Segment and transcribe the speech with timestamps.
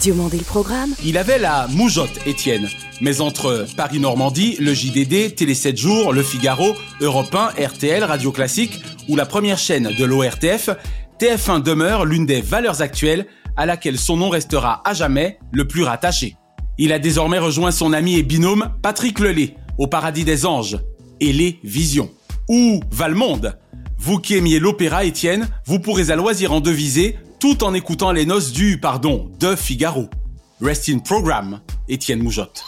[0.00, 2.66] Diomandé le programme, Il avait la moujotte, Étienne.
[3.02, 8.80] Mais entre Paris-Normandie, le JDD, Télé 7 jours, Le Figaro, Europe 1, RTL, Radio Classique
[9.10, 10.70] ou la première chaîne de l'ORTF,
[11.20, 13.26] TF1 demeure l'une des valeurs actuelles
[13.58, 16.36] à laquelle son nom restera à jamais le plus rattaché.
[16.78, 20.78] Il a désormais rejoint son ami et binôme Patrick Lelay au paradis des anges
[21.20, 22.10] et les visions.
[22.48, 23.58] Où va le monde?
[23.98, 28.26] Vous qui aimiez l'opéra, Étienne, vous pourrez à loisir en deviser tout en écoutant les
[28.26, 30.08] noces du, pardon, de Figaro.
[30.60, 32.64] Rest in Program, Étienne Moujotte.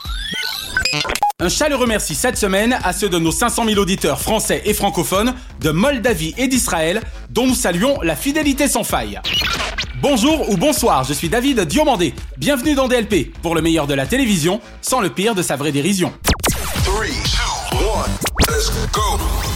[1.41, 5.35] Un chaleureux merci cette semaine à ceux de nos 500 000 auditeurs français et francophones
[5.61, 9.21] de Moldavie et d'Israël, dont nous saluons la fidélité sans faille.
[10.03, 12.15] Bonjour ou bonsoir, je suis David Diomandé.
[12.37, 15.73] Bienvenue dans DLP, pour le meilleur de la télévision, sans le pire de sa vraie
[15.73, 16.13] dérision.
[18.61, 19.01] Let's go.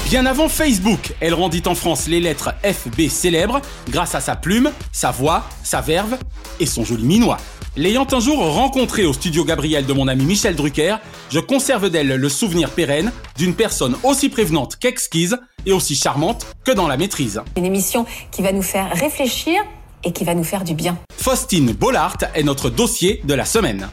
[0.08, 4.70] Bien avant Facebook, elle rendit en France les lettres FB célèbres grâce à sa plume,
[4.92, 6.16] sa voix, sa verve
[6.58, 7.38] et son joli minois.
[7.76, 10.96] L'ayant un jour rencontré au studio Gabriel de mon ami Michel Drucker,
[11.30, 16.72] je conserve d'elle le souvenir pérenne d'une personne aussi prévenante qu'exquise et aussi charmante que
[16.72, 17.42] dans la maîtrise.
[17.56, 19.60] Une émission qui va nous faire réfléchir
[20.04, 20.96] et qui va nous faire du bien.
[21.16, 23.88] Faustine Bollard est notre dossier de la semaine.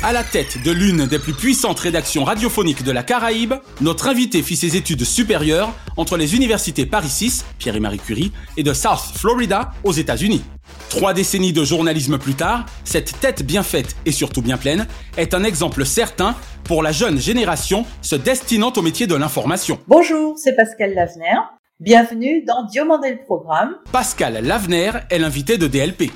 [0.00, 4.44] À la tête de l'une des plus puissantes rédactions radiophoniques de la Caraïbe, notre invité
[4.44, 8.72] fit ses études supérieures entre les universités Paris 6, Pierre et Marie Curie, et de
[8.72, 10.44] South Florida, aux États-Unis.
[10.88, 15.34] Trois décennies de journalisme plus tard, cette tête bien faite et surtout bien pleine est
[15.34, 19.80] un exemple certain pour la jeune génération se destinant au métier de l'information.
[19.88, 21.40] Bonjour, c'est Pascal Lavener.
[21.80, 23.74] Bienvenue dans Diomandé le Programme.
[23.90, 26.12] Pascal Lavener est l'invité de DLP.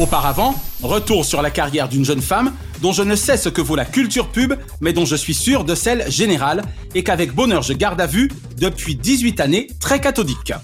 [0.00, 3.76] Auparavant, retour sur la carrière d'une jeune femme dont je ne sais ce que vaut
[3.76, 6.62] la culture pub, mais dont je suis sûr de celle générale
[6.94, 10.54] et qu'avec bonheur je garde à vue depuis 18 années très cathodique.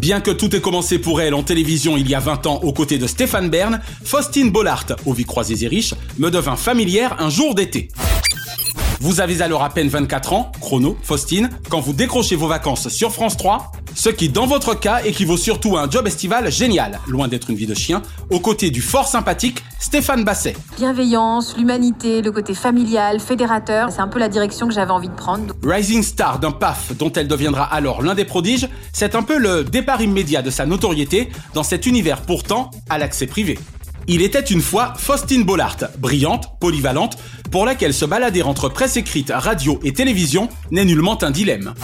[0.00, 2.72] Bien que tout ait commencé pour elle en télévision il y a 20 ans aux
[2.72, 7.30] côtés de Stéphane Bern, Faustine Bollard, aux vies croisées et riches, me devint familière un
[7.30, 7.90] jour d'été.
[9.02, 13.12] Vous avez alors à peine 24 ans, chrono, Faustine, quand vous décrochez vos vacances sur
[13.12, 17.28] France 3, ce qui dans votre cas équivaut surtout à un job estival génial, loin
[17.28, 20.56] d'être une vie de chien, aux côtés du fort sympathique Stéphane Basset.
[20.76, 25.14] Bienveillance, l'humanité, le côté familial, fédérateur, c'est un peu la direction que j'avais envie de
[25.14, 25.54] prendre.
[25.64, 29.64] Rising star d'un PAF dont elle deviendra alors l'un des prodiges, c'est un peu le
[29.64, 33.58] départ immédiat de sa notoriété dans cet univers pourtant à l'accès privé.
[34.08, 37.16] Il était une fois Faustine Bollard, brillante, polyvalente,
[37.50, 41.74] pour laquelle se balader entre presse écrite, radio et télévision n'est nullement un dilemme.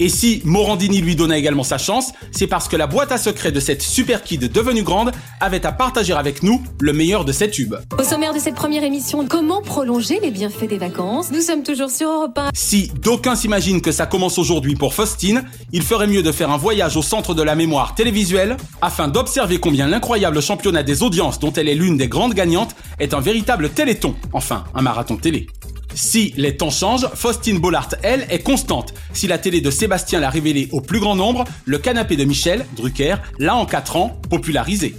[0.00, 3.52] Et si Morandini lui donna également sa chance, c'est parce que la boîte à secrets
[3.52, 7.50] de cette super kid devenue grande avait à partager avec nous le meilleur de ses
[7.50, 7.74] tubes.
[7.98, 11.30] Au sommaire de cette première émission, comment prolonger les bienfaits des vacances?
[11.30, 12.50] Nous sommes toujours sur Europe 1.
[12.54, 16.56] Si d'aucuns s'imaginent que ça commence aujourd'hui pour Faustine, il ferait mieux de faire un
[16.56, 21.52] voyage au centre de la mémoire télévisuelle afin d'observer combien l'incroyable championnat des audiences dont
[21.52, 25.46] elle est l'une des grandes gagnantes est un véritable téléthon, enfin un marathon télé.
[25.94, 28.94] Si les temps changent, Faustine Bollard, elle, est constante.
[29.12, 32.66] Si la télé de Sébastien l'a révélée au plus grand nombre, le canapé de Michel,
[32.76, 34.94] Drucker, l'a en 4 ans popularisé.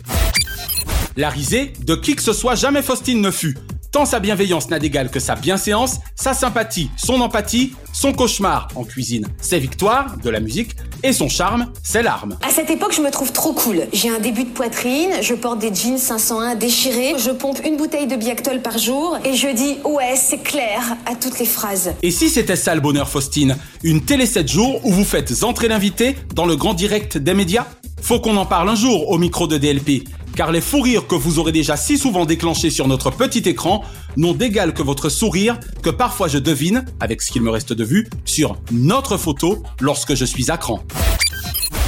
[1.16, 3.58] La risée, de qui que ce soit, jamais Faustine ne fut.
[3.94, 8.86] Tant sa bienveillance n'a d'égal que sa bienséance, sa sympathie, son empathie, son cauchemar en
[8.86, 10.72] cuisine, ses victoires, de la musique,
[11.04, 12.40] et son charme, ses larmes.
[12.42, 13.84] À cette époque, je me trouve trop cool.
[13.94, 18.08] J'ai un début de poitrine, je porte des jeans 501 déchirés, je pompe une bouteille
[18.08, 21.94] de Biactol par jour et je dis ouais, c'est clair à toutes les phrases.
[22.02, 23.58] Et si c'était ça le bonheur Faustine?
[23.84, 27.68] Une télé 7 jours où vous faites entrer l'invité dans le grand direct des médias?
[28.02, 30.04] Faut qu'on en parle un jour au micro de DLP.
[30.36, 33.84] Car les fous rires que vous aurez déjà si souvent déclenchés sur notre petit écran
[34.18, 37.84] n'ont d'égal que votre sourire que parfois je devine, avec ce qu'il me reste de
[37.84, 40.84] vue, sur notre photo lorsque je suis à cran.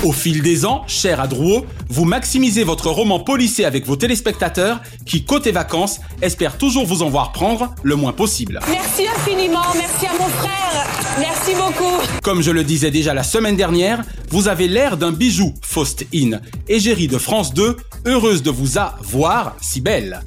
[0.06, 4.80] Au fil des ans, cher à Drouot, vous maximisez votre roman policé avec vos téléspectateurs
[5.04, 8.60] qui, côté vacances, espèrent toujours vous en voir prendre le moins possible.
[8.70, 10.88] Merci infiniment, merci à mon frère,
[11.18, 12.22] merci beaucoup.
[12.22, 16.40] Comme je le disais déjà la semaine dernière, vous avez l'air d'un bijou, Faust-In.
[16.68, 17.76] Égérie de France 2,
[18.06, 20.22] heureuse de vous avoir si belle.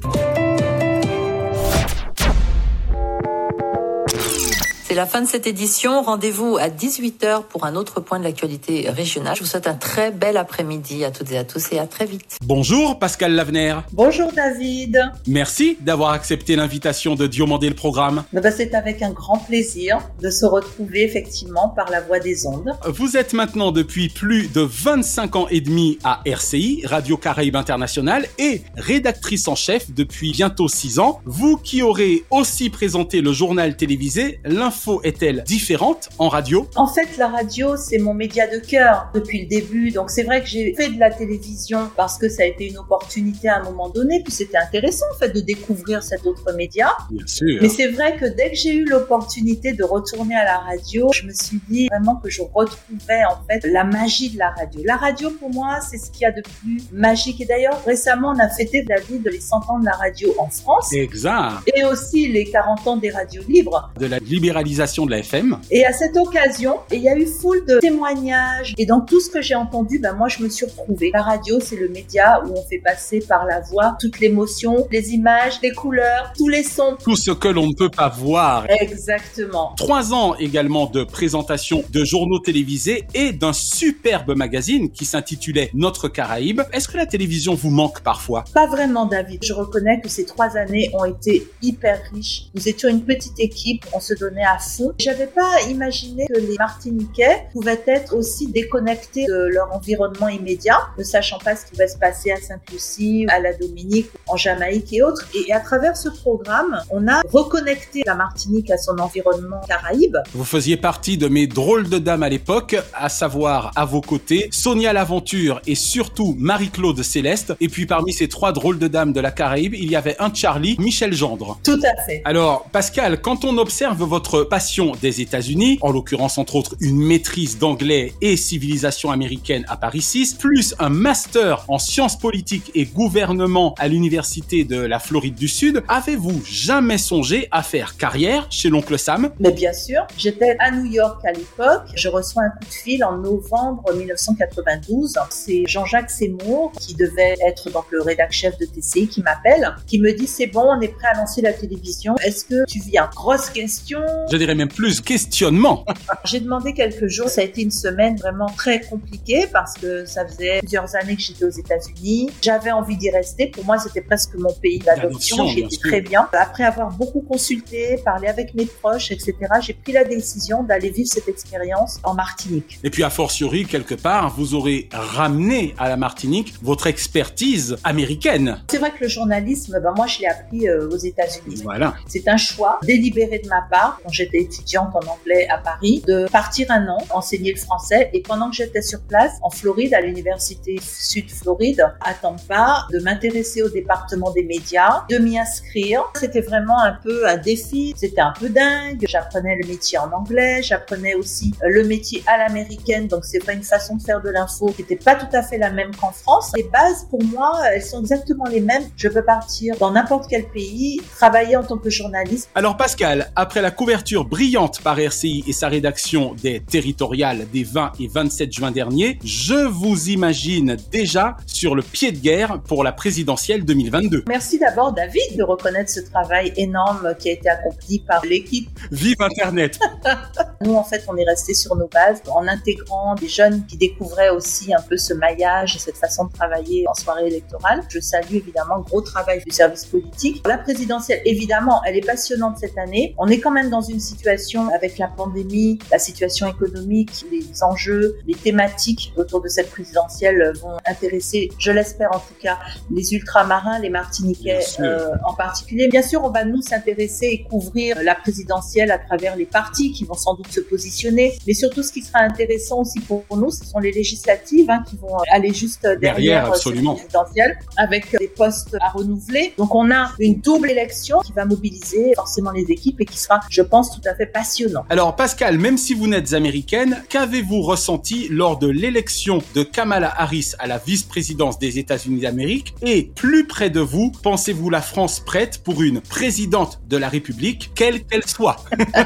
[4.99, 6.01] La fin de cette édition.
[6.01, 9.33] Rendez-vous à 18h pour un autre point de l'actualité régionale.
[9.33, 12.05] Je vous souhaite un très bel après-midi à toutes et à tous et à très
[12.05, 12.37] vite.
[12.43, 13.77] Bonjour Pascal Lavener.
[13.93, 14.99] Bonjour David.
[15.25, 18.25] Merci d'avoir accepté l'invitation de Diomandé le programme.
[18.35, 22.45] Eh ben, C'est avec un grand plaisir de se retrouver effectivement par la voie des
[22.45, 22.75] ondes.
[22.85, 28.25] Vous êtes maintenant depuis plus de 25 ans et demi à RCI, Radio Caraïbe International,
[28.37, 31.21] et rédactrice en chef depuis bientôt 6 ans.
[31.23, 36.67] Vous qui aurez aussi présenté le journal télévisé L'info est-elle différente en radio?
[36.75, 39.91] En fait, la radio, c'est mon média de cœur depuis le début.
[39.91, 42.77] Donc c'est vrai que j'ai fait de la télévision parce que ça a été une
[42.77, 46.89] opportunité à un moment donné, puis c'était intéressant en fait de découvrir cet autre média.
[47.11, 47.59] Bien sûr.
[47.61, 51.25] Mais c'est vrai que dès que j'ai eu l'opportunité de retourner à la radio, je
[51.25, 54.81] me suis dit vraiment que je retrouvais en fait la magie de la radio.
[54.85, 57.41] La radio pour moi, c'est ce qu'il y a de plus magique.
[57.41, 60.93] Et d'ailleurs, récemment, on a fêté David les 100 ans de la radio en France.
[60.93, 61.69] Exact.
[61.75, 63.91] Et aussi les 40 ans des radios libres.
[63.99, 65.57] De la libéralisation de la FM.
[65.71, 68.73] Et à cette occasion, il y a eu foule de témoignages.
[68.77, 71.11] Et dans tout ce que j'ai entendu, ben moi, je me suis retrouvée.
[71.13, 75.11] La radio, c'est le média où on fait passer par la voix toute l'émotion, les
[75.11, 76.97] images, les couleurs, tous les sons.
[77.03, 78.65] Tout ce que l'on ne peut pas voir.
[78.69, 79.73] Exactement.
[79.75, 86.07] Trois ans également de présentation de journaux télévisés et d'un superbe magazine qui s'intitulait Notre
[86.07, 86.61] Caraïbe.
[86.73, 88.45] Est-ce que la télévision vous manque parfois?
[88.53, 89.43] Pas vraiment, David.
[89.43, 92.45] Je reconnais que ces trois années ont été hyper riches.
[92.55, 94.93] Nous étions une petite équipe, on se donnait à fond.
[94.99, 101.03] J'avais pas imaginé que les Martiniquais pouvaient être aussi déconnectés de leur environnement immédiat, ne
[101.03, 105.01] sachant pas ce qui va se passer à Sainte-Lucie, à la Dominique, en Jamaïque et
[105.01, 105.27] autres.
[105.35, 110.17] Et à travers ce programme, on a reconnecté la Martinique à son environnement caraïbe.
[110.33, 114.49] Vous faisiez partie de mes drôles de dames à l'époque, à savoir à vos côtés
[114.51, 117.53] Sonia Laventure et surtout Marie-Claude Céleste.
[117.59, 120.33] Et puis parmi ces trois drôles de dames de la Caraïbe, il y avait un
[120.33, 121.59] Charlie, Michel Gendre.
[121.63, 122.21] Tout à fait.
[122.25, 127.57] Alors Pascal, quand on observe votre passion des États-Unis, en l'occurrence entre autres une maîtrise
[127.57, 133.75] d'anglais et civilisation américaine à Paris 6, plus un master en sciences politiques et gouvernement
[133.77, 138.97] à l'université de la Floride du Sud, avez-vous jamais songé à faire carrière chez l'oncle
[138.97, 139.31] Sam?
[139.39, 141.83] Mais bien sûr, j'étais à New York à l'époque.
[141.95, 145.17] Je reçois un coup de fil en novembre 1992.
[145.29, 149.99] C'est Jean-Jacques Seymour qui devait être donc le rédacteur chef de TCI qui m'appelle, qui
[149.99, 152.15] me dit c'est bon, on est prêt à lancer la télévision.
[152.17, 153.99] Est-ce que tu viens Grosse question?
[154.31, 155.85] Je dirais même plus questionnement.
[156.25, 157.29] J'ai demandé quelques jours.
[157.29, 161.21] Ça a été une semaine vraiment très compliquée parce que ça faisait plusieurs années que
[161.21, 162.31] j'étais aux États-Unis.
[162.41, 163.47] J'avais envie d'y rester.
[163.47, 165.47] Pour moi, c'était presque mon pays d'adoption.
[165.47, 166.27] J'y étais très bien.
[166.33, 171.09] Après avoir beaucoup consulté, parlé avec mes proches, etc., j'ai pris la décision d'aller vivre
[171.11, 172.79] cette expérience en Martinique.
[172.83, 178.61] Et puis, a fortiori, quelque part, vous aurez ramené à la Martinique votre expertise américaine.
[178.69, 181.61] C'est vrai que le journalisme, ben moi, je l'ai appris euh, aux États-Unis.
[181.63, 181.95] Voilà.
[182.07, 186.27] C'est un choix délibéré de ma part, quand j'étais étudiante en anglais à Paris, de
[186.31, 190.01] partir un an, enseigner le français, et pendant que j'étais sur place, en Floride, à
[190.01, 196.03] l'université Sud Floride, à Tampa, de m'intéresser au département des médias, de m'y inscrire.
[196.15, 199.05] C'était vraiment un peu un défi, c'était un peu dingue.
[199.07, 203.53] J'apprenais le métier en anglais, j'apprenais aussi euh, le métier à l'américaine, donc c'est pas
[203.53, 206.11] une façon de faire de l'info qui n'était pas tout à fait la même qu'en
[206.11, 206.51] France.
[206.55, 208.83] Les bases, pour moi, elles sont exactement les mêmes.
[208.95, 213.61] Je peux partir dans n'importe quel pays, travailler en tant que journaliste, Alors Pascal, après
[213.61, 218.71] la couverture brillante par RCI et sa rédaction des territoriales des 20 et 27 juin
[218.71, 224.25] dernier, je vous imagine déjà sur le pied de guerre pour la présidentielle 2022.
[224.27, 228.69] Merci d'abord David de reconnaître ce travail énorme qui a été accompli par l'équipe.
[228.91, 229.79] Vive Internet
[230.61, 234.29] Nous en fait on est resté sur nos bases en intégrant des jeunes qui découvraient
[234.29, 237.83] aussi un peu ce maillage et cette façon de travailler en soirée électorale.
[237.89, 240.45] Je salue évidemment le gros travail du service politique.
[240.47, 243.15] La présidentielle évidemment elle est passionnante cette année.
[243.17, 248.17] On est quand même dans une situation avec la pandémie, la situation économique, les enjeux,
[248.27, 252.57] les thématiques autour de cette présidentielle vont intéresser, je l'espère en tout cas,
[252.91, 255.87] les ultramarins, les Martiniquais euh, en particulier.
[255.87, 260.05] Bien sûr, on va nous s'intéresser et couvrir la présidentielle à travers les partis qui
[260.05, 261.37] vont sans doute se positionner.
[261.47, 264.97] Mais surtout, ce qui sera intéressant aussi pour nous, ce sont les législatives hein, qui
[264.97, 266.95] vont aller juste derrière, Derrière, euh, absolument.
[266.95, 269.53] cette présidentielle avec des postes à renouveler.
[269.57, 273.39] Donc, on a une double élection qui va mobiliser forcément les équipes et qui sera,
[273.49, 274.85] je pense, tout tout à fait passionnant.
[274.89, 280.53] Alors Pascal, même si vous n'êtes américaine, qu'avez-vous ressenti lors de l'élection de Kamala Harris
[280.59, 282.75] à la vice-présidence des États-Unis d'Amérique?
[282.81, 287.71] Et plus près de vous, pensez-vous la France prête pour une présidente de la République,
[287.75, 288.57] quelle qu'elle soit?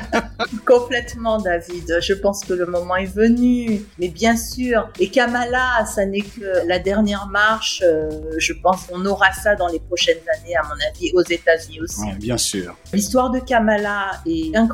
[0.67, 1.99] Complètement, David.
[2.01, 3.81] Je pense que le moment est venu.
[3.99, 4.89] Mais bien sûr.
[4.99, 7.81] Et Kamala, ça n'est que la dernière marche.
[7.85, 11.81] Euh, je pense qu'on aura ça dans les prochaines années, à mon avis, aux États-Unis
[11.81, 12.01] aussi.
[12.01, 12.75] Ouais, Bien sûr.
[12.93, 14.72] L'histoire de Kamala est incroyable.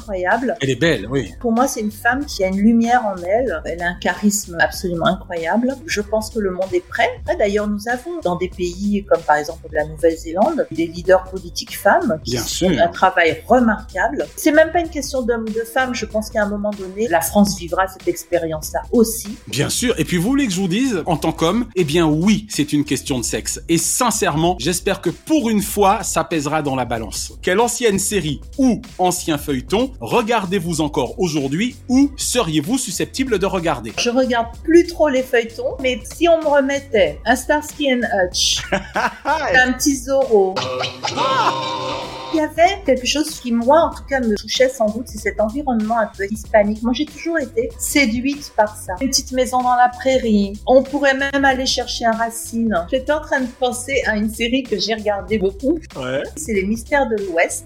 [0.62, 1.32] Elle est belle, oui.
[1.40, 3.62] Pour moi, c'est une femme qui a une lumière en elle.
[3.66, 5.76] Elle a un charisme absolument incroyable.
[5.86, 7.10] Je pense que le monde est prêt.
[7.22, 11.78] Après, D'ailleurs, nous avons dans des pays comme par exemple la Nouvelle-Zélande des leaders politiques
[11.78, 12.70] femmes qui Bien font sûr.
[12.82, 14.26] un travail remarquable.
[14.36, 15.94] C'est même pas une question d'homme ou de femme.
[15.96, 19.38] Je pense qu'à un moment donné, la France vivra cette expérience-là aussi.
[19.48, 19.98] Bien sûr.
[20.00, 22.74] Et puis vous voulez que je vous dise, en tant qu'homme, eh bien oui, c'est
[22.74, 23.62] une question de sexe.
[23.70, 27.34] Et sincèrement, j'espère que pour une fois, ça pèsera dans la balance.
[27.42, 33.94] Quelle ancienne série ou ancien feuilleton regardez-vous encore aujourd'hui ou seriez-vous susceptible de regarder?
[33.98, 38.62] Je regarde plus trop les feuilletons, mais si on me remettait un Starsky and Hutch,
[38.72, 40.56] un petit Zorro,
[42.34, 45.18] il y avait quelque chose qui, moi, en tout cas, me touchait sans doute, c'est
[45.18, 46.84] cet environnement un peu hispanique.
[46.84, 48.94] Moi, j'ai toujours été séduite par ça.
[49.02, 50.54] Une petite maison dans la prairie.
[50.68, 52.86] On pourrait même aller chercher un racine.
[52.92, 55.80] J'étais en train de penser à une série que j'ai regardée beaucoup.
[55.96, 56.24] Ouais.
[56.36, 57.66] C'est Les Mystères de l'Ouest.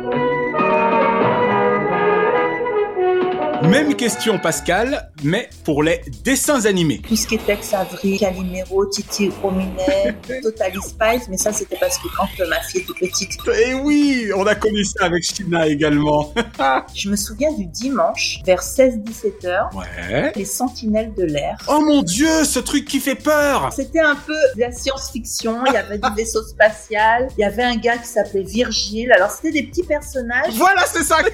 [3.71, 7.01] Même question Pascal, mais pour les dessins animés.
[7.07, 10.13] Tout ce qui est Tex Avery, Calimero, Titi Rominet,
[10.43, 14.29] Totally Spice, mais ça, c'était parce que quand euh, ma fille était petite, Et oui,
[14.35, 16.33] on a connu ça avec Shina également.
[16.93, 20.33] je me souviens du dimanche, vers 16-17 heures, Ouais.
[20.35, 21.55] les Sentinelles de l'air.
[21.69, 25.73] Oh mon dieu, ce truc qui fait peur C'était un peu de la science-fiction, il
[25.73, 29.51] y avait du vaisseau spatial, il y avait un gars qui s'appelait Virgile, alors c'était
[29.61, 30.55] des petits personnages.
[30.55, 31.29] Voilà, c'est ça qui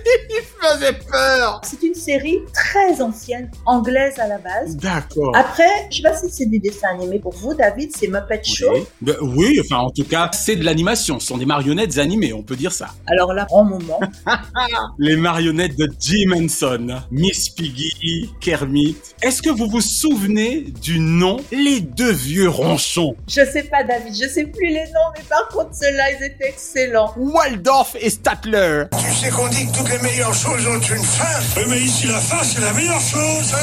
[0.62, 4.76] faisait peur C'est une série très ancienne, anglaise à la base.
[4.78, 5.32] D'accord.
[5.36, 8.72] Après, je sais pas si c'est des dessins animés pour vous, David, c'est Muppet Show.
[8.74, 8.82] Oui.
[9.02, 12.44] Ben oui, enfin en tout cas, c'est de l'animation, ce sont des marionnettes animées, on
[12.44, 12.90] peut dire ça.
[13.08, 14.00] Alors là, grand moment.
[15.00, 18.96] Les marionnettes de Jim Henson, Miss Piggy, Kermit.
[19.22, 23.16] Est-ce que vous vous souvenez du nom Les deux vieux ronchons?
[23.28, 26.50] Je sais pas, David, je sais plus les noms, mais par contre, ceux-là, ils étaient
[26.50, 27.14] excellents.
[27.18, 28.84] Waldorf et Statler.
[28.92, 31.66] Tu sais qu'on dit que toutes les meilleures choses ont une fin.
[31.70, 33.54] Mais ici, la fin, c'est la meilleure chose.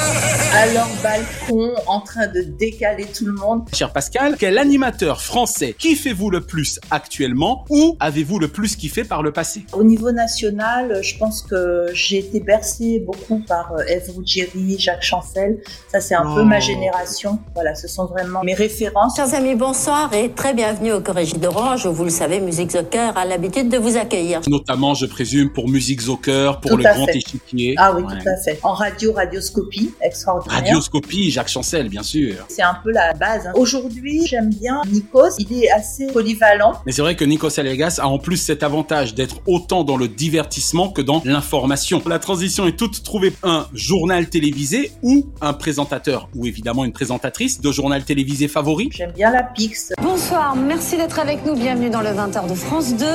[0.52, 3.62] À leur balcon, en train de décaler tout le monde.
[3.73, 9.23] Cher Pascal, quel animateur français kiffez-vous le plus actuellement ou avez-vous le plus kiffé par
[9.23, 9.64] le passé?
[9.73, 15.02] Au niveau national, je pense que j'ai été bercée beaucoup par euh, Ève Ruggieri, Jacques
[15.02, 15.58] Chancel.
[15.90, 16.44] Ça, c'est un peu Oh.
[16.44, 17.38] ma génération.
[17.54, 19.16] Voilà, ce sont vraiment mes références.
[19.16, 21.87] Chers amis, bonsoir et très bienvenue au Corrigi d'Orange.
[21.87, 24.40] où, Vous le savez, Musique Zocker a l'habitude de vous accueillir.
[24.49, 27.16] Notamment, je présume, pour Musique Zocker, pour Tout le Grand fait.
[27.16, 27.75] Échiquier.
[27.78, 28.12] Ah oui, Ouais.
[28.23, 28.43] tout à fait.
[28.62, 30.58] En radio, radioscopie, extraordinaire.
[30.58, 32.44] Radioscopie, Jacques Chancel, bien sûr.
[32.48, 33.46] C'est un peu la base.
[33.46, 33.52] hein.
[33.54, 35.36] Aujourd'hui, j'aime bien Nikos.
[35.38, 36.74] Il est assez polyvalent.
[36.86, 40.08] Mais c'est vrai que Nikos Aliagas a en plus cet avantage d'être autant dans le
[40.08, 42.02] divertissement que dans l'information.
[42.06, 47.60] La transition est toute trouvée un journal télévisé ou un présentateur ou évidemment une présentatrice
[47.60, 48.88] de journal télévisé favori.
[48.92, 49.92] J'aime bien la Pix.
[50.02, 51.54] Bonsoir, merci d'être avec nous.
[51.54, 53.06] Bienvenue dans le 20h de France 2.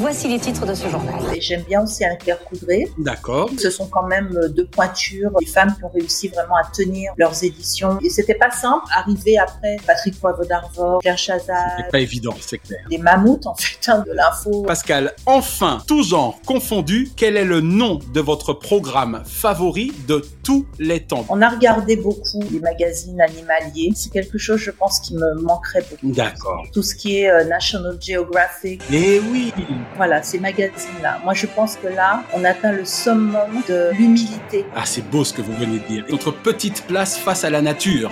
[0.00, 1.14] Voici les titres de ce journal.
[1.34, 2.86] Et j'aime bien aussi Anne-Claire Coudray.
[2.98, 3.50] D'accord.
[3.58, 7.44] Ce sont quand même deux pointures, des femmes qui ont réussi vraiment à tenir leurs
[7.44, 7.98] éditions.
[8.02, 8.84] Et c'était pas simple.
[8.96, 12.80] Arriver après Patrick Poivre d'Arvor, Pierre Chazal, C'est pas évident, c'est clair.
[12.90, 14.62] des mammouths en fait hein, de l'info.
[14.62, 20.66] Pascal, enfin, tout genre confondu, quel est le nom de votre programme favori de tous
[20.78, 21.24] les temps?
[21.28, 23.92] On a regardé beaucoup les magazines animaliers.
[23.94, 26.12] C'est quelque chose, je pense, qui me manquerait beaucoup.
[26.14, 26.62] D'accord.
[26.72, 29.52] Tout ce qui est euh, National Geographic, Eh oui
[29.96, 31.20] voilà, ces magazines-là.
[31.24, 34.36] Moi, je pense que là, on atteint le summum de l'humilité.
[34.74, 36.04] Ah, c'est beau ce que vous venez de dire.
[36.10, 38.10] Notre petite place face à la nature.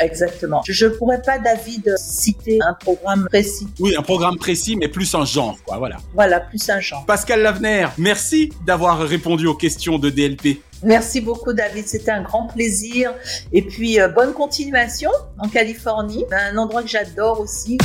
[0.00, 0.62] Exactement.
[0.66, 3.68] Je ne pourrais pas, David, citer un programme précis.
[3.78, 5.98] Oui, un programme précis, mais plus un genre, quoi, voilà.
[6.14, 7.04] Voilà, plus un genre.
[7.06, 10.60] Pascal Lavener, merci d'avoir répondu aux questions de DLP.
[10.82, 11.86] Merci beaucoup, David.
[11.86, 13.14] C'était un grand plaisir.
[13.52, 17.78] Et puis, euh, bonne continuation en Californie, un endroit que j'adore aussi.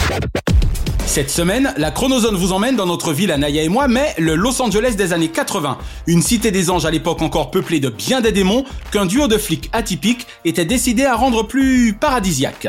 [1.09, 4.35] Cette semaine, la Chronozone vous emmène dans notre ville à Naya et moi, mais le
[4.35, 5.79] Los Angeles des années 80.
[6.05, 9.39] Une cité des anges à l'époque encore peuplée de bien des démons qu'un duo de
[9.39, 12.67] flics atypiques était décidé à rendre plus paradisiaque.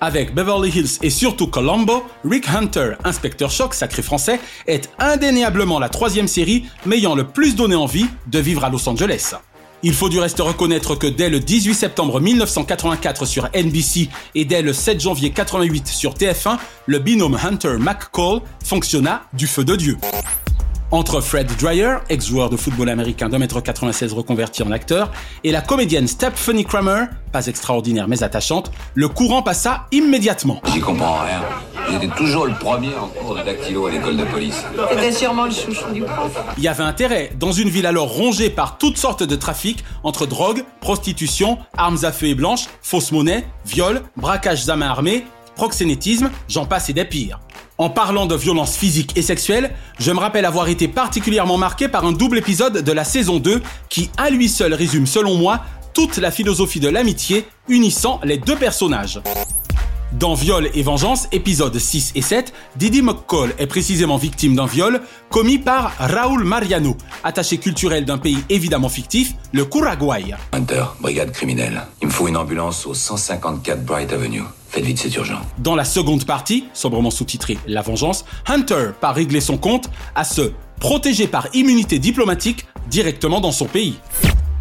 [0.00, 5.88] Avec Beverly Hills et surtout Colombo, Rick Hunter, inspecteur choc sacré français, est indéniablement la
[5.88, 9.36] troisième série m'ayant le plus donné envie de vivre à Los Angeles.
[9.88, 14.60] Il faut du reste reconnaître que dès le 18 septembre 1984 sur NBC et dès
[14.60, 19.96] le 7 janvier 88 sur TF1, le binôme Hunter-McCall fonctionna du feu de Dieu.
[20.90, 25.12] Entre Fred Dreyer, ex-joueur de football américain d'un mètre 96 reconverti en acteur,
[25.44, 30.60] et la comédienne Stephanie Kramer, pas extraordinaire mais attachante, le courant passa immédiatement.
[30.72, 31.42] J'y comprends rien.
[31.90, 34.64] J'étais toujours le premier en cours de dactylo à l'école de police.
[34.90, 36.32] C'était sûrement le chouchou du prof.
[36.56, 40.26] Il y avait intérêt, dans une ville alors rongée par toutes sortes de trafics, entre
[40.26, 45.24] drogue, prostitution, armes à feu et blanches, fausse monnaie, viol, braquages à main armée,
[45.54, 47.40] proxénétisme, j'en passe et des pires.
[47.78, 52.04] En parlant de violences physiques et sexuelles, je me rappelle avoir été particulièrement marqué par
[52.04, 55.60] un double épisode de la saison 2 qui à lui seul résume selon moi
[55.92, 59.20] toute la philosophie de l'amitié unissant les deux personnages.
[60.18, 65.02] Dans Viol et Vengeance, épisodes 6 et 7, Didi McCall est précisément victime d'un viol
[65.28, 70.34] commis par Raúl Mariano, attaché culturel d'un pays évidemment fictif, le Curaguay.
[70.52, 71.82] Hunter, brigade criminelle.
[72.00, 74.44] Il me faut une ambulance au 154 Bright Avenue.
[74.70, 75.42] Faites vite, c'est urgent.
[75.58, 80.52] Dans la seconde partie, sobrement sous-titrée La Vengeance, Hunter part régler son compte à se
[80.80, 83.98] protéger par immunité diplomatique directement dans son pays.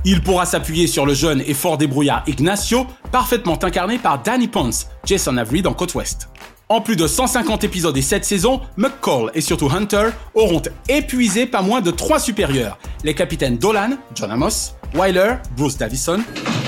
[0.07, 4.85] Il pourra s'appuyer sur le jeune et fort débrouillard Ignacio, parfaitement incarné par Danny Ponce,
[5.03, 6.29] Jason Avery dans Côte Ouest.
[6.69, 11.63] En plus de 150 épisodes et 7 saisons, McCall et surtout Hunter auront épuisé pas
[11.63, 12.77] moins de 3 supérieurs.
[13.03, 16.19] Les capitaines Dolan, John Amos, Wyler, Bruce Davison.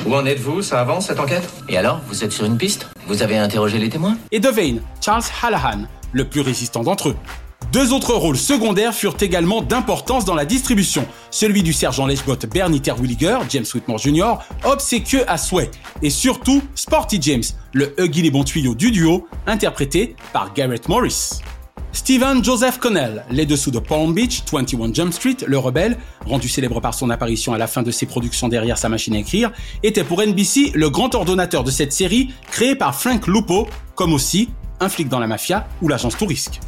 [0.08, 0.64] Où en êtes-vous?
[0.64, 1.48] Ça avance cette enquête?
[1.70, 2.88] Et alors, vous êtes sur une piste?
[3.06, 4.18] Vous avez interrogé les témoins?
[4.32, 7.16] Et Devane, Charles Hallahan, le plus résistant d'entre eux.
[7.74, 12.82] Deux autres rôles secondaires furent également d'importance dans la distribution, celui du sergent lèche-botte Bernie
[12.82, 15.70] Terwilliger, James Whitmore Jr., obséquieux à souhait,
[16.02, 21.42] et surtout Sporty James, le Huggy les bons tuyaux du duo, interprété par Garrett Morris.
[21.92, 26.80] Stephen Joseph Connell, les dessous de Palm Beach, 21 Jump Street, le rebelle, rendu célèbre
[26.80, 29.52] par son apparition à la fin de ses productions derrière sa machine à écrire,
[29.84, 34.50] était pour NBC le grand ordonnateur de cette série créée par Frank Lupo, comme aussi
[34.80, 36.60] un flic dans la mafia ou l'agence Tourisque.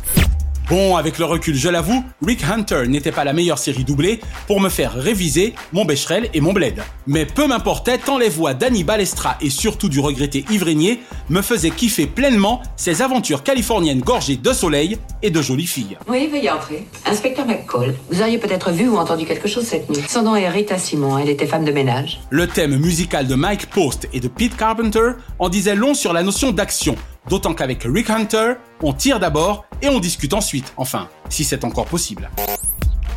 [0.69, 4.61] Bon, avec le recul, je l'avoue, Rick Hunter n'était pas la meilleure série doublée pour
[4.61, 6.83] me faire réviser mon Becherel et mon Bled.
[7.07, 10.99] Mais peu m'importait tant les voix d'Annie Balestra et surtout du regretté Yves Régnier
[11.29, 15.97] me faisaient kiffer pleinement ces aventures californiennes gorgées de soleil et de jolies filles.
[16.07, 16.85] Oui, veuillez entrer.
[17.07, 20.03] Inspecteur McCall, vous auriez peut-être vu ou entendu quelque chose cette nuit.
[20.07, 22.19] Son nom est Rita Simon, elle était femme de ménage.
[22.29, 26.21] Le thème musical de Mike Post et de Pete Carpenter en disait long sur la
[26.21, 26.95] notion d'action,
[27.27, 31.85] D'autant qu'avec Rick Hunter, on tire d'abord et on discute ensuite, enfin, si c'est encore
[31.85, 32.29] possible.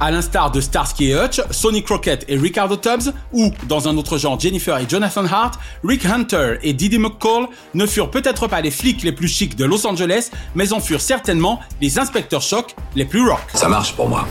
[0.01, 4.19] À l'instar de Starsky et Hutch, Sonny Crockett et Ricardo Tubbs, ou, dans un autre
[4.19, 8.73] genre, Jennifer et Jonathan Hart, Rick Hunter et Didi McCall ne furent peut-être pas les
[8.73, 13.05] flics les plus chics de Los Angeles, mais en furent certainement les inspecteurs chocs les
[13.05, 13.43] plus rock.
[13.55, 14.27] Ça marche pour moi.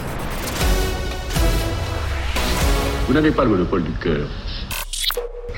[3.08, 4.28] Vous n'avez pas le monopole du cœur.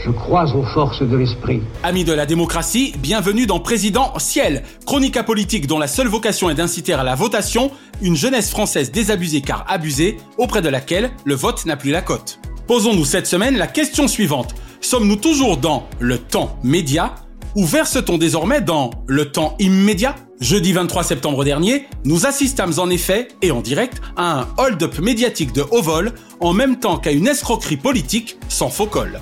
[0.04, 1.62] Je crois aux forces de l'esprit.
[1.82, 6.56] Amis de la démocratie, bienvenue dans Président Ciel, chronique apolitique dont la seule vocation est
[6.56, 11.66] d'inciter à la votation une jeunesse française désabusée car abusée, auprès de laquelle le vote
[11.66, 12.40] n'a plus la cote.
[12.68, 14.56] Posons-nous cette semaine la question suivante.
[14.82, 17.16] Sommes-nous toujours dans le temps média
[17.56, 20.16] ou verse-t-on désormais dans le temps immédiat?
[20.42, 25.54] Jeudi 23 septembre dernier, nous assistâmes en effet, et en direct, à un hold-up médiatique
[25.54, 26.12] de haut vol,
[26.42, 29.22] en même temps qu'à une escroquerie politique sans faux col.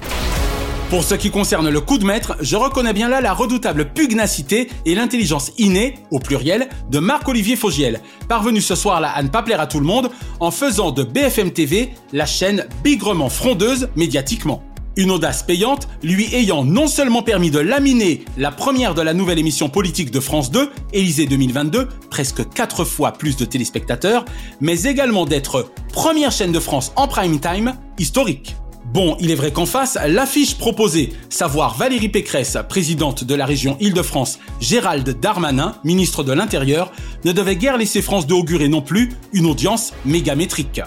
[0.92, 4.70] Pour ce qui concerne le coup de maître, je reconnais bien là la redoutable pugnacité
[4.86, 9.62] et l'intelligence innée, au pluriel, de Marc-Olivier Fogiel, parvenu ce soir-là à ne pas plaire
[9.62, 10.10] à tout le monde
[10.42, 14.64] en faisant de BFM TV la chaîne bigrement frondeuse médiatiquement.
[14.98, 19.40] Une audace payante, lui ayant non seulement permis de laminer la première de la nouvelle
[19.40, 24.26] émission politique de France 2, Élysée 2022, presque 4 fois plus de téléspectateurs,
[24.60, 28.58] mais également d'être première chaîne de France en prime time historique.
[28.94, 33.78] Bon, il est vrai qu'en face, l'affiche proposée, savoir Valérie Pécresse, présidente de la région
[33.80, 36.92] Île-de-France, Gérald Darmanin, ministre de l'Intérieur,
[37.24, 40.82] ne devait guère laisser France de augurer non plus une audience mégamétrique.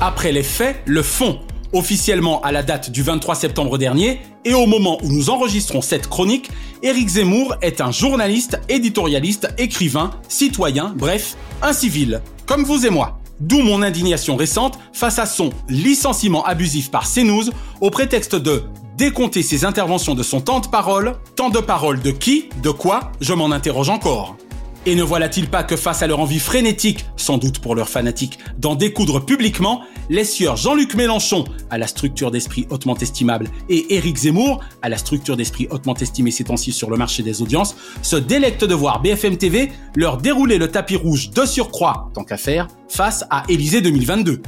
[0.00, 1.40] Après les faits, le fond.
[1.74, 6.08] Officiellement à la date du 23 septembre dernier, et au moment où nous enregistrons cette
[6.08, 6.50] chronique,
[6.82, 13.19] Éric Zemmour est un journaliste, éditorialiste, écrivain, citoyen, bref, un civil, comme vous et moi.
[13.40, 17.44] D'où mon indignation récente face à son licenciement abusif par CNews
[17.80, 18.62] au prétexte de
[18.98, 21.14] décompter ses interventions de son temps de parole.
[21.34, 22.50] Temps de parole de qui?
[22.62, 23.12] De quoi?
[23.22, 24.36] Je m'en interroge encore.
[24.86, 28.38] Et ne voilà-t-il pas que face à leur envie frénétique, sans doute pour leurs fanatiques,
[28.58, 34.16] d'en découdre publiquement, les sieurs Jean-Luc Mélenchon, à la structure d'esprit hautement estimable, et Éric
[34.16, 38.16] Zemmour, à la structure d'esprit hautement estimée ces temps-ci sur le marché des audiences, se
[38.16, 42.68] délectent de voir BFM TV leur dérouler le tapis rouge de surcroît, tant qu'à faire,
[42.88, 44.40] face à Élysée 2022.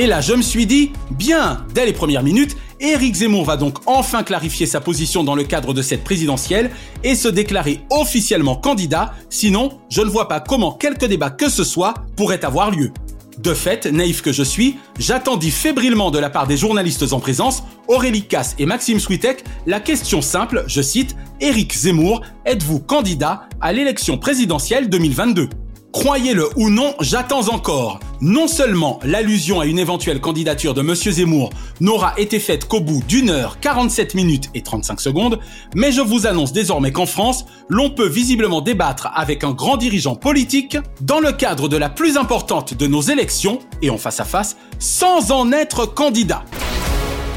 [0.00, 3.80] Et là, je me suis dit, bien, dès les premières minutes, Éric Zemmour va donc
[3.84, 6.70] enfin clarifier sa position dans le cadre de cette présidentielle
[7.04, 11.64] et se déclarer officiellement candidat, sinon je ne vois pas comment quelque débat que ce
[11.64, 12.92] soit pourrait avoir lieu.
[13.36, 17.62] De fait, naïf que je suis, j'attendis fébrilement de la part des journalistes en présence,
[17.86, 23.74] Aurélie Casse et Maxime Switek, la question simple, je cite, Éric Zemmour, êtes-vous candidat à
[23.74, 25.50] l'élection présidentielle 2022
[25.92, 27.98] Croyez-le ou non, j'attends encore.
[28.20, 31.50] Non seulement l'allusion à une éventuelle candidature de Monsieur Zemmour
[31.80, 35.40] n'aura été faite qu'au bout d'une heure 47 minutes et 35 secondes,
[35.74, 40.14] mais je vous annonce désormais qu'en France, l'on peut visiblement débattre avec un grand dirigeant
[40.14, 44.24] politique dans le cadre de la plus importante de nos élections, et en face à
[44.24, 46.44] face, sans en être candidat.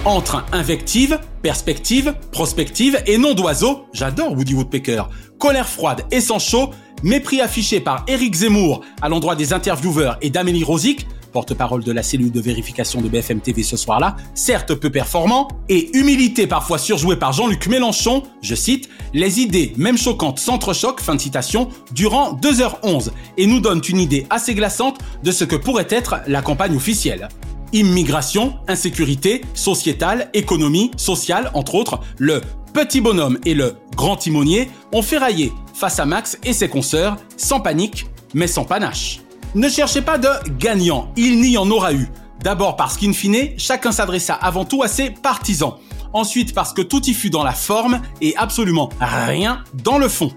[0.05, 5.03] Entre invective, perspective, prospective et nom d'oiseau, j'adore Woody Woodpecker,
[5.39, 6.71] colère froide et sans chaud,
[7.03, 12.03] mépris affiché par Éric Zemmour à l'endroit des intervieweurs et d'Amélie Rosic, porte-parole de la
[12.03, 17.17] cellule de vérification de BFM TV ce soir-là, certes peu performant, et humilité parfois surjouée
[17.17, 23.09] par Jean-Luc Mélenchon, je cite, les idées, même choquantes, s'entrechoquent, fin de citation, durant 2h11,
[23.37, 27.27] et nous donnent une idée assez glaçante de ce que pourrait être la campagne officielle.
[27.73, 32.41] Immigration, insécurité, sociétale, économie, sociale, entre autres, le
[32.73, 37.59] petit bonhomme et le grand timonier ont ferraillé face à Max et ses consoeurs, sans
[37.59, 39.21] panique, mais sans panache.
[39.55, 42.07] Ne cherchez pas de gagnant, il n'y en aura eu.
[42.41, 45.75] D'abord parce qu'in fine, chacun s'adressa avant tout à ses partisans.
[46.11, 50.31] Ensuite parce que tout y fut dans la forme et absolument rien dans le fond.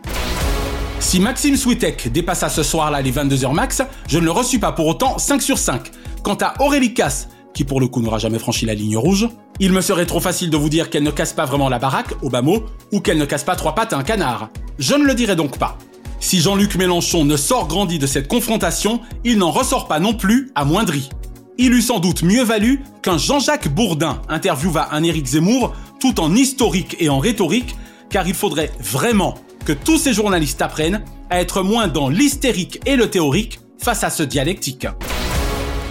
[1.01, 4.87] Si Maxime Switek dépassa ce soir-là les 22h max, je ne le reçus pas pour
[4.87, 5.91] autant 5 sur 5.
[6.23, 9.29] Quant à Aurélie Casse, qui pour le coup n'aura jamais franchi la ligne rouge,
[9.61, 12.13] il me serait trop facile de vous dire qu'elle ne casse pas vraiment la baraque,
[12.23, 14.51] au bas mot, ou qu'elle ne casse pas trois pattes à un canard.
[14.79, 15.79] Je ne le dirai donc pas.
[16.21, 20.51] Si Jean-Luc Mélenchon ne sort grandi de cette confrontation, il n'en ressort pas non plus
[20.55, 21.09] amoindri.
[21.57, 26.35] Il eût sans doute mieux valu qu'un Jean-Jacques Bourdin interviewa un Éric Zemmour tout en
[26.35, 27.75] historique et en rhétorique,
[28.11, 32.97] car il faudrait vraiment que tous ces journalistes apprennent à être moins dans l'hystérique et
[32.97, 34.87] le théorique face à ce dialectique.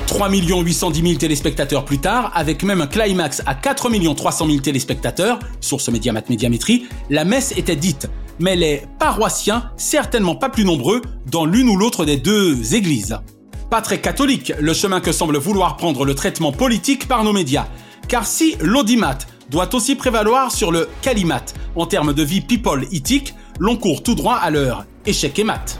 [0.07, 5.39] 3 810 000 téléspectateurs plus tard, avec même un climax à 4 300 000 téléspectateurs,
[5.61, 8.07] source Médiamat Médiamétrie, la messe était dite,
[8.39, 13.17] mais les paroissiens certainement pas plus nombreux dans l'une ou l'autre des deux églises.
[13.69, 17.67] Pas très catholique le chemin que semble vouloir prendre le traitement politique par nos médias,
[18.07, 19.17] car si l'audimat
[19.49, 24.15] doit aussi prévaloir sur le calimat en termes de vie people éthique, l'on court tout
[24.15, 25.79] droit à leur échec et mat.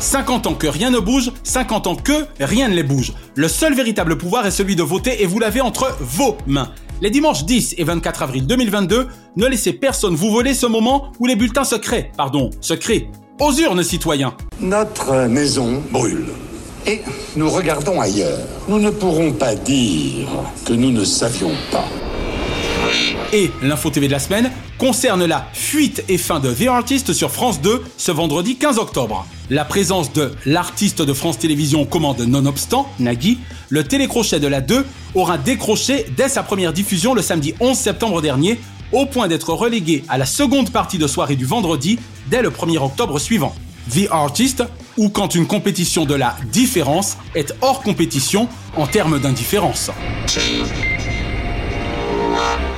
[0.00, 3.12] 50 ans que rien ne bouge, 50 ans que rien ne les bouge.
[3.34, 6.70] Le seul véritable pouvoir est celui de voter et vous l'avez entre vos mains.
[7.00, 11.26] Les dimanches 10 et 24 avril 2022, ne laissez personne vous voler ce moment où
[11.26, 13.08] les bulletins se créent, pardon, se créent.
[13.40, 14.34] Aux urnes, citoyens.
[14.60, 16.26] Notre maison brûle.
[16.86, 17.02] Et
[17.36, 18.38] nous regardons ailleurs.
[18.68, 20.28] Nous ne pourrons pas dire
[20.64, 21.84] que nous ne savions pas.
[23.32, 27.30] Et l'info TV de la semaine concerne la fuite et fin de The Artist sur
[27.30, 29.26] France 2 ce vendredi 15 octobre.
[29.50, 34.84] La présence de l'artiste de France Télévisions commande nonobstant, Nagui, le télécrochet de la 2
[35.14, 38.58] aura décroché dès sa première diffusion le samedi 11 septembre dernier,
[38.92, 41.98] au point d'être relégué à la seconde partie de soirée du vendredi
[42.28, 43.54] dès le 1er octobre suivant.
[43.90, 44.64] The Artist,
[44.96, 49.90] ou quand une compétition de la différence est hors compétition en termes d'indifférence.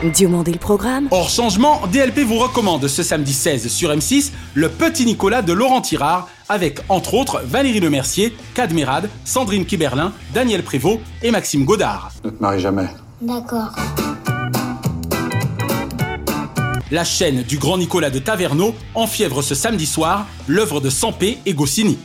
[0.03, 1.09] Diomandé le programme.
[1.11, 5.83] Hors changement, DLP vous recommande ce samedi 16 sur M6 Le Petit Nicolas de Laurent
[5.83, 12.13] Tirard avec entre autres Valérie Lemercier, Cadmerade, Sandrine Kiberlin, Daniel Prévost et Maxime Godard.
[12.25, 12.87] Ne te marie jamais.
[13.21, 13.73] D'accord.
[16.91, 21.53] La chaîne du grand Nicolas de Taverneau enfièvre ce samedi soir l'œuvre de Sampé et
[21.53, 21.99] Goscinny.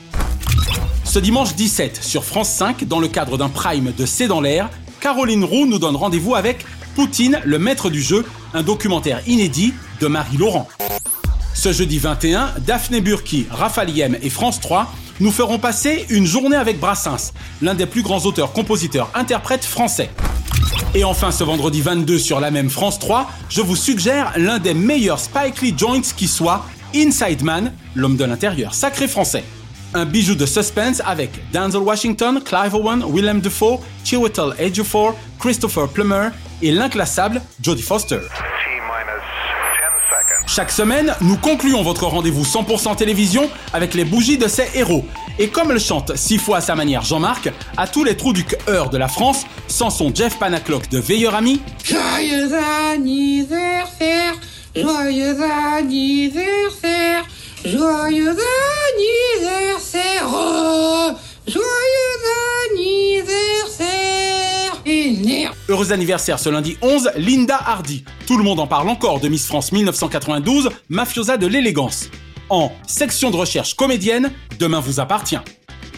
[1.06, 4.70] Ce dimanche 17 sur France 5, dans le cadre d'un prime de C'est dans l'air,
[5.00, 10.08] Caroline Roux nous donne rendez-vous avec Poutine, le maître du jeu, un documentaire inédit de
[10.08, 10.68] Marie Laurent.
[11.54, 16.56] Ce jeudi 21, Daphné Burki, Raphaël Yem et France 3 nous feront passer une journée
[16.56, 20.10] avec Brassens, l'un des plus grands auteurs, compositeurs, interprètes français.
[20.94, 24.74] Et enfin, ce vendredi 22 sur la même France 3, je vous suggère l'un des
[24.74, 29.44] meilleurs Spike Lee joints qui soit, Inside Man, l'homme de l'intérieur, sacré français.
[29.96, 36.32] Un bijou de suspense avec Denzel Washington, Clive Owen, Willem Dafoe, Chiwetel Ejiofor, Christopher Plummer
[36.62, 38.20] et l'inclassable Jodie Foster.
[40.48, 45.06] Chaque semaine, nous concluons votre rendez-vous 100% télévision avec les bougies de ces héros.
[45.40, 48.44] Et comme le chante six fois à sa manière Jean-Marc, à tous les trous du
[48.44, 51.62] cœur de la France, sans son Jeff Panaclock de Veilleur Ami.
[51.86, 52.52] Joyeux
[52.92, 54.36] anniversaire,
[54.76, 55.38] joyeux
[55.78, 57.24] anniversaire,
[57.64, 59.25] joyeux anniversaire, joyeux anniversaire.
[65.68, 68.04] Heureux anniversaire ce lundi 11, Linda Hardy.
[68.28, 72.10] Tout le monde en parle encore de Miss France 1992, mafiosa de l'élégance.
[72.50, 75.40] En section de recherche comédienne, demain vous appartient.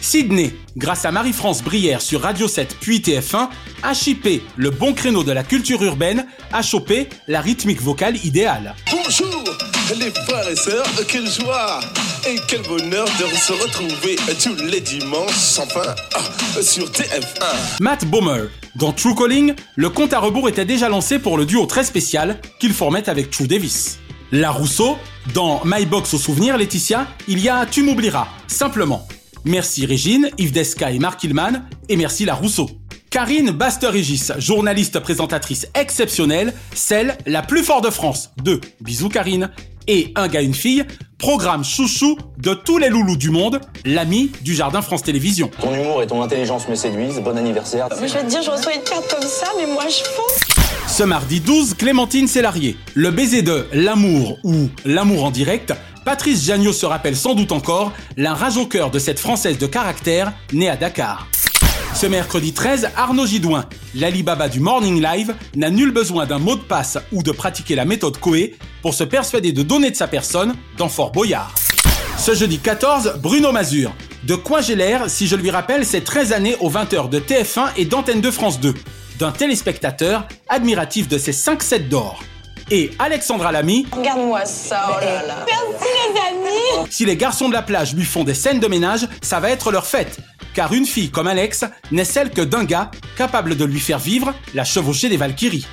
[0.00, 3.48] Sydney, grâce à Marie-France Brière sur Radio 7 puis TF1,
[3.82, 8.74] a chipé le bon créneau de la culture urbaine, a chopé la rythmique vocale idéale.
[8.90, 9.44] Bonjour
[9.94, 11.80] les frères et sœurs, quelle joie
[12.26, 17.80] et quel bonheur de se retrouver tous les dimanches, enfin, ah, sur TF1.
[17.80, 21.64] Matt Bomer, dans True Calling, le compte à rebours était déjà lancé pour le duo
[21.66, 23.98] très spécial qu'il formait avec True Davis.
[24.30, 24.98] La Rousseau,
[25.32, 29.06] dans My Box au souvenir, Laetitia, il y a Tu m'oublieras, simplement.
[29.44, 32.68] Merci Régine, Yves Desca et Marc Hillman, et merci La Rousseau.
[33.10, 38.30] Karine Baster-Régis, journaliste présentatrice exceptionnelle, celle la plus forte de France.
[38.42, 39.50] Deux, bisous Karine.
[39.90, 40.84] Et un gars, une fille,
[41.16, 45.50] programme chouchou de tous les loulous du monde, l'ami du Jardin France Télévisions.
[45.62, 47.88] Ton humour et ton intelligence me séduisent, bon anniversaire.
[47.90, 50.40] je vais te dire, je reçois une carte comme ça, mais moi je fonce.
[50.86, 52.76] Ce mardi 12, Clémentine Célarier.
[52.92, 55.72] Le baiser de l'amour ou l'amour en direct,
[56.04, 59.66] Patrice Jagnot se rappelle sans doute encore la rage au cœur de cette Française de
[59.66, 61.28] caractère née à Dakar.
[61.98, 66.60] Ce mercredi 13, Arnaud Gidouin, l'Alibaba du Morning Live, n'a nul besoin d'un mot de
[66.60, 70.54] passe ou de pratiquer la méthode Coé pour se persuader de donner de sa personne
[70.76, 71.52] dans Fort Boyard.
[72.16, 73.92] Ce jeudi 14, Bruno Mazur.
[74.22, 77.70] De quoi j'ai l'air si je lui rappelle ses 13 années aux 20h de TF1
[77.76, 78.74] et d'Antenne de France 2,
[79.18, 82.22] d'un téléspectateur admiratif de ses 5 sets d'or.
[82.70, 83.88] Et Alexandra Lamy.
[83.90, 85.46] Regarde-moi ça, oh là là.
[85.48, 86.88] Merci les amis.
[86.90, 89.72] Si les garçons de la plage lui font des scènes de ménage, ça va être
[89.72, 90.20] leur fête
[90.58, 94.34] car une fille comme Alex n'est celle que d'un gars capable de lui faire vivre
[94.54, 95.68] la chevauchée des Valkyries.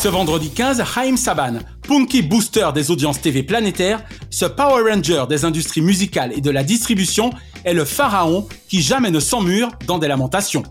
[0.00, 5.44] Ce vendredi 15, Haim Saban, punky booster des audiences TV planétaires, ce Power Ranger des
[5.44, 7.30] industries musicales et de la distribution
[7.64, 10.62] est le pharaon qui jamais ne s'emmure dans des lamentations.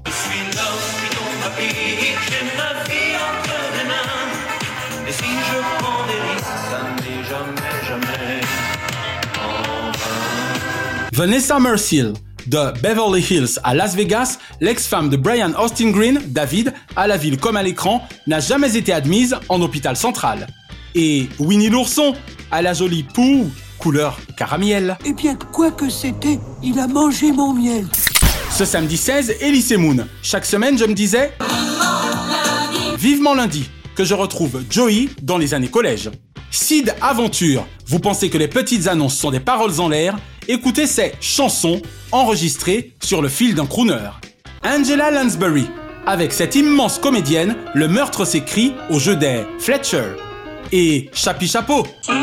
[11.12, 12.14] Vanessa Merciel,
[12.48, 17.38] de Beverly Hills à Las Vegas, l'ex-femme de Brian Austin Green, David, à la ville
[17.38, 20.48] comme à l'écran, n'a jamais été admise en hôpital central.
[20.96, 22.14] Et Winnie l'ourson,
[22.52, 24.98] à la jolie poux, couleur caramiel.
[25.06, 27.88] Eh bien, quoi que c'était, il a mangé mon miel.
[28.52, 30.08] Ce samedi 16, Elise Moon.
[30.22, 31.34] Chaque semaine, je me disais...
[32.98, 36.10] Vivement lundi, que je retrouve Joey dans les années collège.
[36.52, 37.66] Sid Aventure.
[37.88, 40.16] Vous pensez que les petites annonces sont des paroles en l'air?
[40.48, 44.10] Écoutez ces chansons enregistrées sur le fil d'un crooner.
[44.66, 45.68] Angela Lansbury.
[46.06, 50.16] Avec cette immense comédienne, le meurtre s'écrit au jeu des Fletcher.
[50.74, 51.88] Et Chapi Chapeau.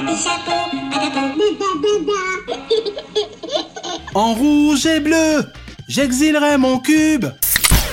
[4.12, 5.46] En rouge et bleu,
[5.88, 7.26] j'exilerai mon cube.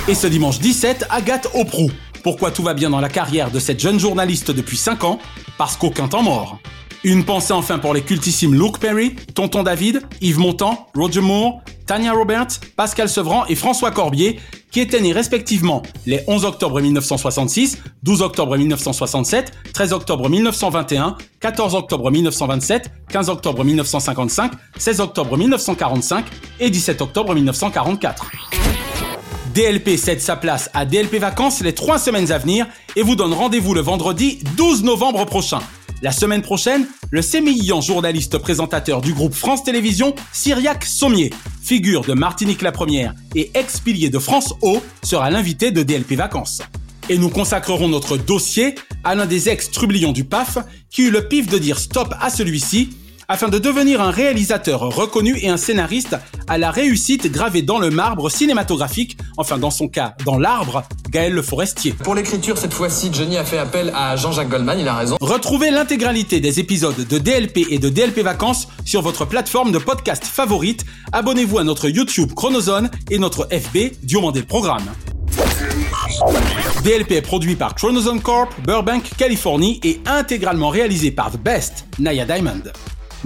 [0.08, 1.92] Et ce dimanche 17, Agathe Oprou.
[2.24, 5.20] Pourquoi tout va bien dans la carrière de cette jeune journaliste depuis 5 ans?
[5.60, 6.60] Parce qu'aucun temps mort.
[7.08, 12.12] Une pensée enfin pour les cultissimes Luke Perry, Tonton David, Yves Montand, Roger Moore, Tania
[12.12, 14.42] Roberts, Pascal Sevran et François Corbier,
[14.72, 21.76] qui étaient nés respectivement les 11 octobre 1966, 12 octobre 1967, 13 octobre 1921, 14
[21.76, 26.26] octobre 1927, 15 octobre 1955, 16 octobre 1945
[26.60, 28.32] et 17 octobre 1944.
[29.54, 32.68] DLP cède sa place à DLP Vacances les trois semaines à venir
[32.98, 35.62] et vous donne rendez-vous le vendredi 12 novembre prochain.
[36.04, 41.32] La semaine prochaine, le sémillant journaliste présentateur du groupe France Télévisions, Cyriac Sommier,
[41.64, 46.62] figure de Martinique la Première et ex-pilier de France O, sera l'invité de DLP Vacances.
[47.10, 50.60] Et nous consacrerons notre dossier à l'un des ex-trublions du PAF
[50.92, 52.90] qui eut le pif de dire stop à celui-ci
[53.28, 56.16] afin de devenir un réalisateur reconnu et un scénariste
[56.48, 61.34] à la réussite gravée dans le marbre cinématographique, enfin dans son cas dans l'arbre, Gaël
[61.34, 61.92] Le Forestier.
[61.92, 65.18] Pour l'écriture, cette fois-ci, Johnny a fait appel à Jean-Jacques Goldman, il a raison.
[65.20, 70.24] Retrouvez l'intégralité des épisodes de DLP et de DLP Vacances sur votre plateforme de podcast
[70.26, 70.86] favorite.
[71.12, 74.86] Abonnez-vous à notre YouTube Chronozone et notre FB Diomandé le Programme.
[76.84, 82.26] DLP est produit par Chronozone Corp, Burbank, Californie et intégralement réalisé par The Best, Naya
[82.26, 82.64] Diamond.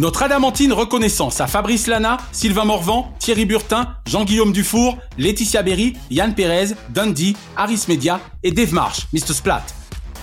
[0.01, 6.33] Notre adamantine reconnaissance à Fabrice Lana, Sylvain Morvan, Thierry Burtin, Jean-Guillaume Dufour, Laetitia Berry, Yann
[6.33, 9.35] Pérez, Dundee, Harris Media et Dave Marsh, Mr.
[9.35, 9.63] Splat.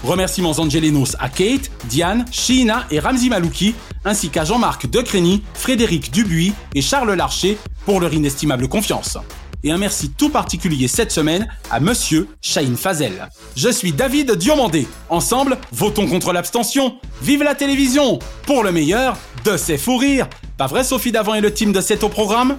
[0.02, 6.54] Remerciements angelinos à Kate, Diane, Sheena et Ramzi Malouki, ainsi qu'à Jean-Marc Decrény, Frédéric Dubuis
[6.74, 9.16] et Charles Larcher pour leur inestimable confiance
[9.64, 13.28] et un merci tout particulier cette semaine à Monsieur Shahin Fazel.
[13.56, 14.86] Je suis David Diomandé.
[15.08, 16.96] Ensemble, votons contre l'abstention.
[17.22, 20.28] Vive la télévision Pour le meilleur de ses fous rires.
[20.56, 22.58] Pas vrai Sophie Davant et le team de C'est au programme?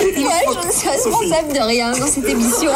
[0.00, 0.14] Ouais,
[0.62, 2.70] je ne suis responsable de rien dans cette émission.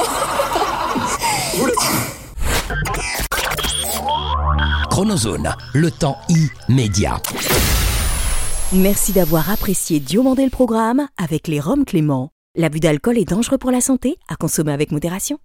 [4.91, 6.19] Chronozone, le temps
[6.69, 7.21] immédiat.
[8.73, 12.31] Merci d'avoir apprécié Diomandé le programme avec les Roms Clément.
[12.57, 15.39] L'abus d'alcool est dangereux pour la santé, à consommer avec modération.